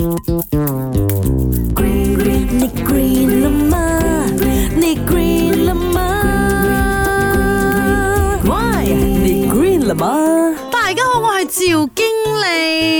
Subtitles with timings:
[0.00, 0.04] 大家
[11.04, 11.54] 好，我系赵
[11.96, 12.00] 经
[12.44, 12.46] 理。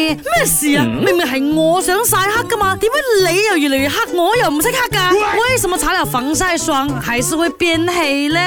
[0.09, 0.85] 咩事啊？
[0.85, 2.99] 明明系我想晒黑噶嘛，点解
[3.33, 5.11] 你又越嚟越黑，我又唔晒黑噶？
[5.13, 8.41] 为什么擦了防晒霜还是会变黑呢？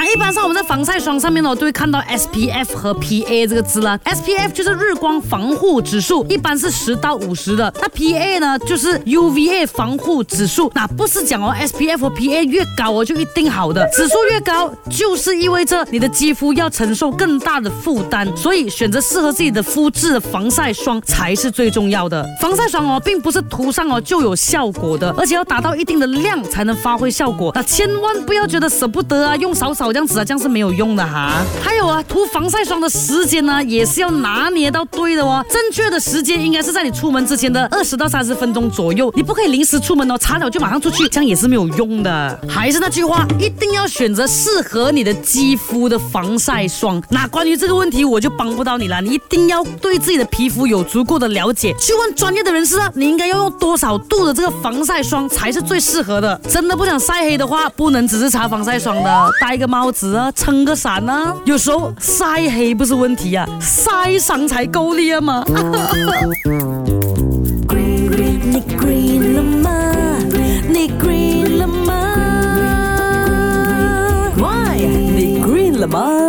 [0.00, 3.98] 那一般上我们在防晒霜上面呢，我都会看到 SPF 和 PA 这个字了。
[4.04, 7.74] SPF 就是日光防护指数，一般是十到五十的。
[7.82, 10.70] 那 PA 呢，就是 UVA 防护指数。
[10.72, 18.24] 那不是讲哦，SPF 和 PA 越高哦就一定好的，指数越高，就是意味着你的肌肤要承受更大的负担。
[18.36, 22.24] 所以选择适合自己的肤质防晒霜才是最重要的。
[22.40, 27.50] 防晒霜哦，并不是涂上哦就有效果的，而且要达到一定的量才能发挥效果。
[27.56, 29.87] 那千万不要觉得舍不得啊，用少少。
[29.92, 31.42] 这样子啊，这样是没有用的哈。
[31.62, 35.44] 还有啊，涂防晒霜的时间呢，也是要拿捏到对的哦。
[35.50, 42.38] 正确的时间应该是在你出门之前的二十到三十分钟左右，你不可以临时出门哦，擦了就马上出去，这样也是没有用的。
[42.48, 47.02] 还是那句话，一定要选择适合你的肌肤的防晒霜。
[47.10, 52.90] 那关于这个问题，我就帮不到你了，你一定要对自己的皮肤有足够的了解，去问专业的人士啊。
[52.94, 56.38] 你应该要用多少度的这个防晒霜才是最适合的？
[56.48, 59.67] 真的不想晒黑的话，不能只是擦防晒霜的，搭一个。
[59.68, 61.36] 帽子啊，撑个伞啊。
[61.44, 65.44] 有时候晒黑不是问题啊，晒伤才够烈嘛。